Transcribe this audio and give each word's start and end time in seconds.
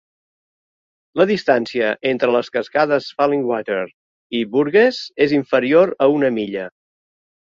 La 1.19 1.25
distància 1.31 1.89
entre 2.11 2.29
les 2.35 2.49
cascades 2.55 3.09
Falling 3.19 3.43
Water 3.51 3.77
i 4.39 4.41
Burgess 4.55 5.03
és 5.29 5.39
inferior 5.41 5.93
a 6.07 6.11
una 6.17 6.35
milla. 6.39 6.67